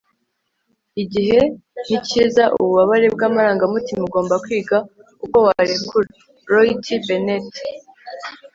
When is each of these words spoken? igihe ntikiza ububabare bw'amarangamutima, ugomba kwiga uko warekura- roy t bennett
igihe 1.03 1.39
ntikiza 1.85 2.43
ububabare 2.55 3.07
bw'amarangamutima, 3.15 4.01
ugomba 4.07 4.35
kwiga 4.43 4.77
uko 5.23 5.37
warekura- 5.45 6.09
roy 6.53 6.69
t 6.83 6.85
bennett 7.05 7.51